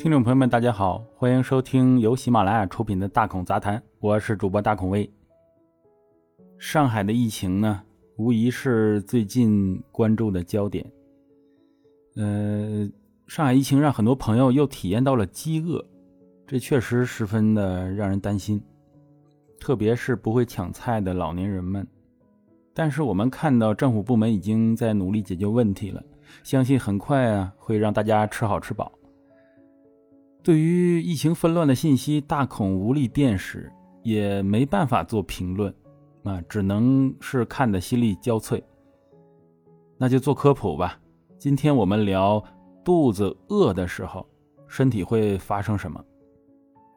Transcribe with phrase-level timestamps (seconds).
[0.00, 5.08] 听众朋友们，大家好，欢迎收听由喜马拉雅出品的《大孔杂谈》，我是主播大孔威。
[6.56, 7.82] 上海的疫情呢，
[8.16, 10.90] 无疑是最近关注的焦点。
[12.16, 12.88] 呃，
[13.26, 15.84] 上海疫情让很多朋友又体验到了饥饿，
[16.46, 18.58] 这确实十分的让人担心，
[19.60, 21.86] 特别是不会抢菜的老年人们。
[22.72, 26.02] 但是我们看到政府部门已经在努力解决问题了，
[26.42, 28.90] 相信很快啊会让大家吃好吃饱。
[30.42, 33.70] 对于疫情纷乱的信息，大孔无力辨识，
[34.02, 35.74] 也没办法做评论，
[36.24, 38.62] 啊，只能是看得心力交瘁。
[39.98, 40.98] 那就做科普吧。
[41.38, 42.42] 今天我们聊
[42.82, 44.26] 肚子饿的时候，
[44.66, 46.02] 身体会发生什么？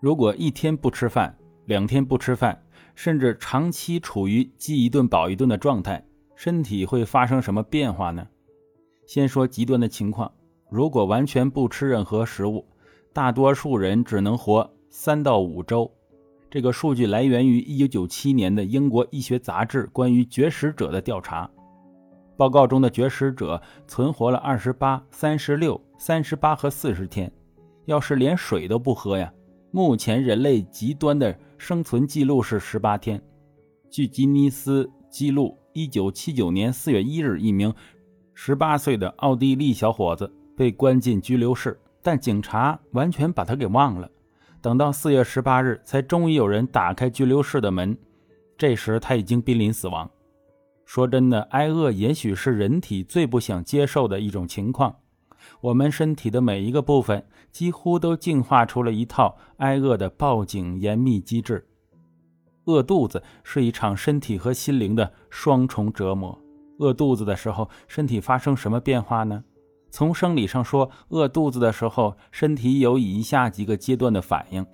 [0.00, 2.62] 如果一天不吃饭，两天不吃饭，
[2.94, 6.04] 甚至长期处于饥一顿饱一顿的状态，
[6.36, 8.26] 身体会发生什么变化呢？
[9.06, 10.30] 先说极端的情况，
[10.70, 12.66] 如果完全不吃任何食物。
[13.12, 15.90] 大多数人只能活三到五周，
[16.48, 21.50] 这个数据来源于1997年的英国医学杂志关于绝食者的调查。
[22.36, 27.32] 报告中的绝食者存活了28、36、38和40天。
[27.86, 29.32] 要是连水都不喝呀，
[29.72, 33.20] 目前人类极端的生存记录是18天。
[33.90, 37.74] 据吉尼斯纪录，1979年4月1日，一名
[38.36, 41.76] 18岁的奥地利小伙子被关进拘留室。
[42.02, 44.10] 但警察完全把他给忘了。
[44.60, 47.96] 等到四月十八日，才终于有人打开拘留室的门。
[48.58, 50.10] 这时他已经濒临死亡。
[50.84, 54.96] 说真的，挨饿也许是人体最不想接受的一种情况。
[55.60, 61.66] 我们身体的每一个部分几乎都进化出了一套挨饿的报警严密机制。
[62.66, 66.38] 饿肚子是一场身体和心灵的双重折磨。
[66.78, 69.42] 饿肚子的时候，身体发生什么变化呢？
[69.90, 74.64] 从生理上说，饿肚子的时候，身体有以下几个阶段的反应。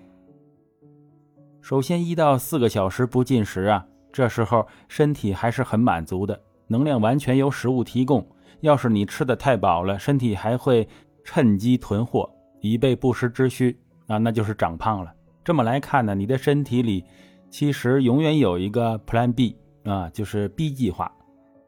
[1.61, 8.25] 首先，一到四个小时不进食啊，这时候身体还是很满足的，能量完全由食物提供。
[8.61, 10.87] 要是你吃的太饱了，身体还会
[11.25, 12.31] 趁机囤货，
[12.61, 13.77] 以备不时之需
[14.07, 15.13] 啊，那就是长胖了。
[15.45, 17.05] 这么来看呢，你的身体里
[17.51, 21.11] 其实永远有一个 Plan B 啊，就是 B 计划，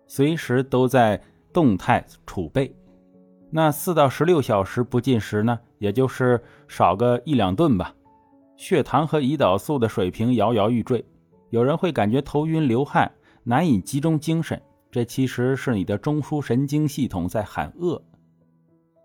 [0.06, 1.20] 随时都在
[1.52, 2.74] 动态储备。
[3.50, 7.94] 那四到十六小时不进食呢，也就是少个一两顿吧，
[8.56, 11.02] 血糖和胰岛素的水平摇摇欲坠，
[11.48, 13.10] 有人会感觉头晕流汗，
[13.44, 14.60] 难以集中精神，
[14.90, 18.00] 这其实是你的中枢神经系统在喊饿。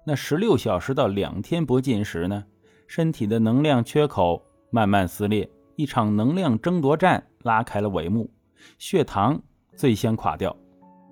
[0.05, 2.43] 那十六小时到两天不进食呢，
[2.85, 8.29] 身体的能量缺口慢慢撕裂，一场能量争夺战拉开了帷幕，
[8.77, 9.41] 血糖
[9.77, 10.53] 最先垮掉，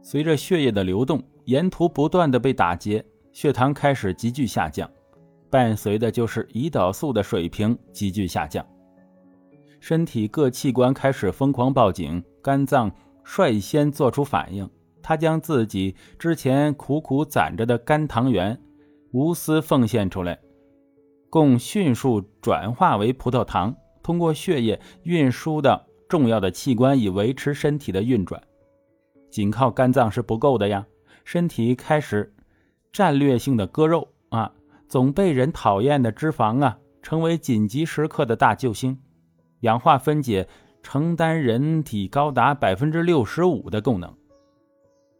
[0.01, 3.05] 随着血液的流动，沿途不断的被打劫。
[3.31, 4.89] 血糖开始急剧下降，
[5.49, 8.65] 伴随的就是胰岛素的水平急剧下降。
[9.79, 12.91] 身体各器官开始疯狂报警，肝脏
[13.23, 14.69] 率先做出反应，
[15.01, 18.59] 它将自己之前苦苦攒着的肝糖原
[19.11, 20.37] 无私奉献出来，
[21.29, 28.41] 供迅速转化为葡萄糖，通过血液运输到重要的器官，以维持身体的运转。
[29.31, 30.85] 仅靠肝脏是不够的呀，
[31.23, 32.33] 身体开始。
[32.91, 34.51] 战略性的割肉啊，
[34.87, 38.99] 总被人讨厌的脂肪啊，成为紧急时刻的大救星。
[39.61, 40.47] 氧化分解
[40.83, 44.13] 承担人体高达百分之六十五的功能。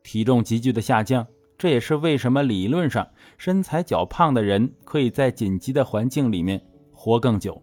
[0.03, 1.25] 体重急剧的下降，
[1.57, 6.61] 这也是为什么理论上身材较胖的人可以在紧急的环境里面
[6.91, 7.61] 活更久。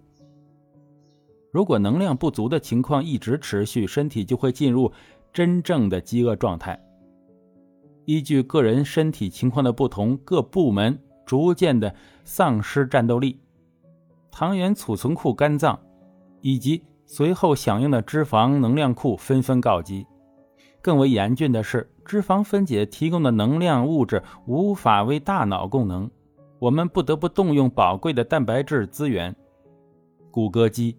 [1.51, 4.93] 如果能量不足的情况一直持续，身体就会进入
[5.33, 6.81] 真正的饥饿状态。
[8.09, 13.39] 依据个人身体情况的不同，各部门逐渐的丧失战斗力，
[14.31, 15.79] 糖原储存库肝脏
[16.41, 20.07] 以及随后响应的脂肪能量库纷纷告急。
[20.81, 26.11] 更为严峻的是，脂肪分解提供的能量物质无法为大脑供能，
[26.59, 29.37] 我们不得不动用宝贵的蛋白质资源——
[30.33, 30.97] 骨骼肌。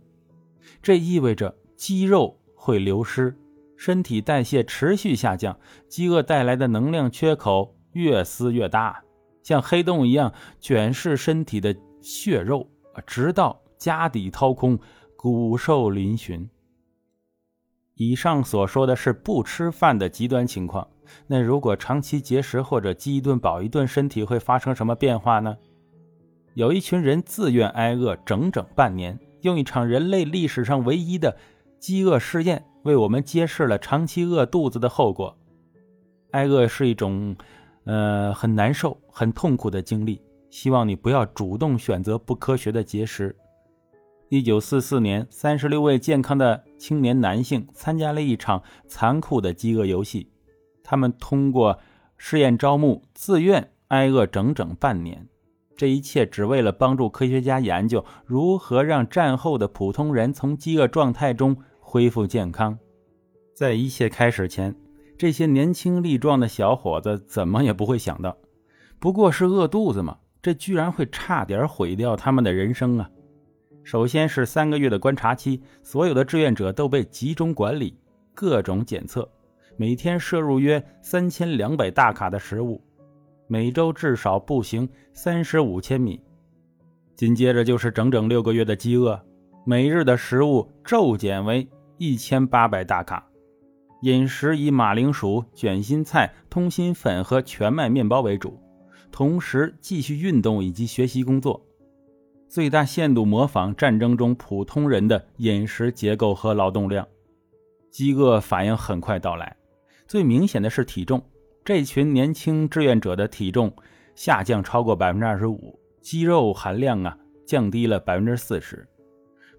[0.79, 3.35] 这意味着肌肉会流失。
[3.79, 9.01] 身体代谢持续下降，饥饿带来的能量缺口越撕越大，
[9.41, 12.67] 像黑洞一样卷噬身体的血肉，
[13.07, 14.77] 直到家底掏空，
[15.15, 16.49] 骨瘦嶙峋。
[17.95, 20.85] 以上所说的是不吃饭的极端情况，
[21.25, 25.55] 那如果长期节食或者饥一顿饱一顿，身体会发生什么变化呢？
[26.53, 31.37] 有一群人自愿挨饿整整半年，用一场人类历史上唯一的
[31.79, 32.65] 饥饿试验。
[32.83, 35.37] 为我们揭示了长期饿肚子的后果。
[36.31, 37.35] 挨饿是一种，
[37.85, 40.21] 呃，很难受、很痛苦的经历。
[40.49, 43.35] 希望你不要主动选择不科学的节食。
[44.29, 50.31] 一九四四年，三十六位健康的青年男性参加了一场残酷的饥饿游戏，
[50.83, 51.79] 他们通过
[52.17, 55.27] 试验招募，自愿挨饿整整半年。
[55.75, 61.57] 这一切只为了帮助科学家研究如何让战后的普通人从饥饿状态中
[61.89, 62.77] 恢复健康。
[63.55, 64.75] 在一切开始前，
[65.17, 68.37] 这些年轻力壮的小伙子怎么也不会想到，
[68.99, 73.09] 不过是饿肚子嘛，这居然会差点毁掉他们的人生啊！
[73.83, 77.97] 首先是三个月的观察期，所有的志愿者都被集中管理，
[78.35, 79.27] 各种检测，
[79.75, 82.79] 每天摄入约三千两百大卡的食物，
[83.47, 86.21] 每周至少步行三十五千米。
[87.15, 89.19] 紧接着就是整整六个月的饥饿，
[89.65, 91.67] 每日的食物骤减为
[91.99, 93.27] 一千八百大卡。
[94.03, 98.57] 饮食以马铃薯、卷心菜、通心粉和全麦面包为主，
[99.11, 101.61] 同时继续运动以及学习工作，
[102.47, 107.05] 最大限度模仿战争中普通人的饮食结构和劳动量。
[107.91, 109.57] 饥饿反应很快到来，
[110.07, 111.21] 最明显的是体重。
[111.65, 113.73] 这群年轻志愿者的体重
[114.15, 118.87] 下降超过百分之二十五，肌肉含量啊降低了百分之四十。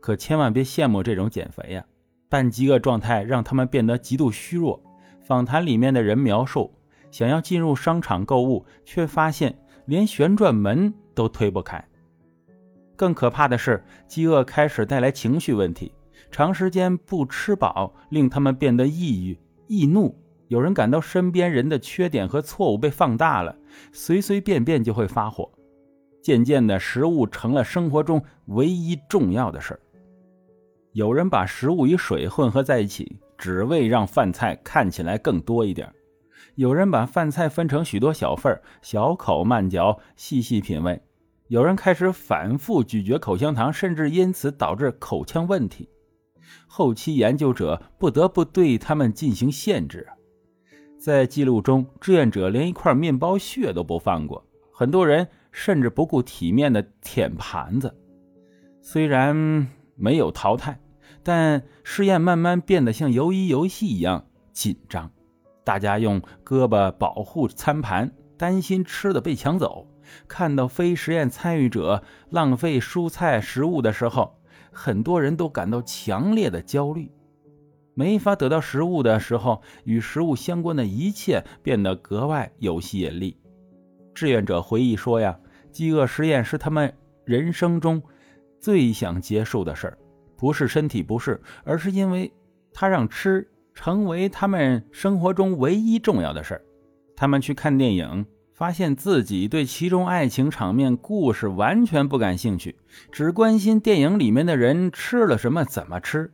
[0.00, 1.84] 可千万别羡慕这种减肥呀！
[2.30, 4.80] 半饥饿状态让他们变得极度虚弱。
[5.20, 6.72] 访谈里面的人描述，
[7.10, 11.84] 想要进入商场购物，却发现连旋转门都推不开。
[12.96, 15.92] 更可怕的是，饥饿开始带来情绪问题。
[16.30, 19.36] 长时间不吃饱，令他们变得抑郁、
[19.66, 20.16] 易怒。
[20.46, 23.56] 有人感到身边人的缺点和错误被放大了，
[23.92, 25.50] 随随便便就会发火。
[26.22, 29.80] 渐渐的，食物成了生活中唯一重要的事儿。
[30.92, 35.88] 有人把食物与水混合在一起，只为让饭菜看起来更多一点；
[36.56, 41.00] 有人把饭菜分成许多小份小口慢嚼，细细品味；
[41.46, 45.88] 有人开始反复咀嚼口香糖，甚至因此导致口腔问题。
[46.66, 50.04] 后期研究者不得不对他们进行限制。
[50.98, 57.96] 在记录中，志愿者连一块面包屑都不放过，很多人甚至不顾体面的舔盘子。
[58.82, 59.68] 虽然。
[60.00, 60.80] 没有淘汰，
[61.22, 65.10] 但试验慢慢变得像鱿鱼游戏一样紧张。
[65.62, 69.86] 大家用胳膊保护餐盘，担心吃的被抢走。
[70.26, 74.40] 看到非实验参与者浪费蔬菜食物的时候，
[74.72, 77.12] 很多人都感到强烈的焦虑。
[77.94, 83.36] 没法得到食物的时候，与食物相关的一切变得格外有吸引力。
[84.14, 85.38] 志愿者回忆说：“呀，
[85.70, 88.02] 饥饿实验是他们人生中。”
[88.60, 89.98] 最想结束的事儿，
[90.36, 92.30] 不是身体不适，而是因为
[92.72, 96.62] 他让吃成为他们生活中唯一重要的事儿。
[97.16, 102.76] 他们去看电影，发现自己对其中爱情场面、故事完全不感兴趣，
[103.10, 106.30] 只关心电影里面的人吃了什么、怎么吃。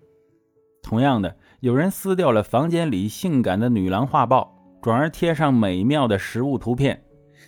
[0.82, 7.00] 同样的，有人撕掉了房间里性感的女郎画报，转而贴上美妙的食物图片。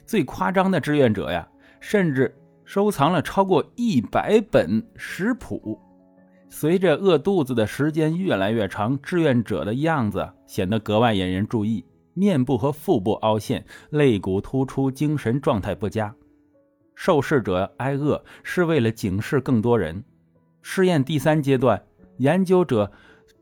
[0.07, 1.49] 最夸张的志愿者呀，
[1.81, 2.33] 甚至。
[2.69, 5.81] 收藏了超过一百本食谱。
[6.51, 11.83] 随着饿肚子的时间越来越长，志愿者的样子显得格外引人注意：
[12.13, 16.15] 面部和腹部凹陷，肋骨突出，精神状态不佳。
[16.95, 20.05] 受试者挨饿是为了警示更多人。
[20.61, 21.83] 试验第三阶段，
[22.19, 22.93] 研究者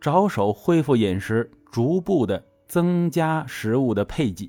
[0.00, 4.48] 着手恢复饮食，逐步的增加食物的配给。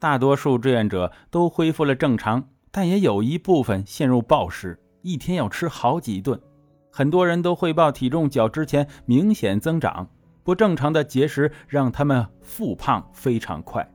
[0.00, 2.48] 大多数志愿者都恢复了正常。
[2.76, 6.38] 但也有一部分陷入暴食，一天要吃好几顿。
[6.92, 10.06] 很多人都汇报体重较之前明显增长，
[10.44, 13.90] 不正常的节食让他们复胖非常快。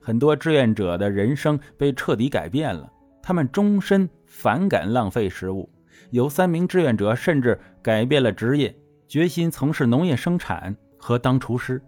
[0.00, 5.70] 很多志愿者的人生被彻底改变了，他们终身反感浪费食物。
[6.10, 11.80] 有三名志愿者甚至改变了职业，决心从事农业生产和当厨师。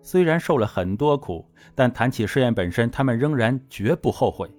[0.00, 4.50] 虽然受了很多苦，但谈起试验本身，他们仍然绝不后悔。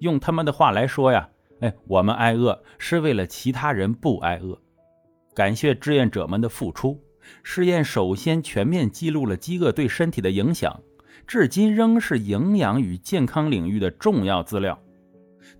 [0.00, 1.28] 用他们的话来说呀，
[1.60, 4.60] 哎，我们挨饿是为了其他人不挨饿。
[5.34, 7.02] 感谢志愿者们的付出。
[7.42, 10.80] 试验首先全面记录了饥饿对身体的影响，
[11.26, 14.78] 至今仍是营养与健康领域的重要资料。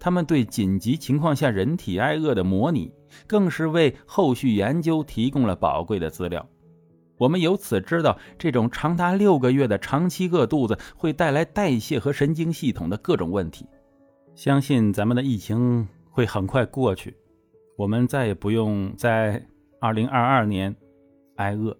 [0.01, 2.91] 他们对紧急情况下人体挨饿的模拟，
[3.27, 6.49] 更是为后续研究提供了宝贵的资料。
[7.19, 13.67] 我们由此知道，这种长达六个月的长期饿肚子会带来代谢和神经系统的各种问题。
[14.39, 17.13] 相信咱们的疫情会很快过去，
[17.77, 19.45] 我们再也不用在
[19.81, 20.73] 二零二二年
[21.35, 21.77] 挨饿。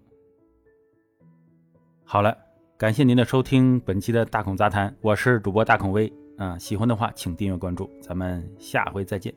[2.03, 2.37] 好了，
[2.77, 6.11] 感谢您的收听，本期的大孔杂谈，我是主播大孔威。
[6.35, 9.33] 啊，喜欢的话请订阅关注，咱们下回再见。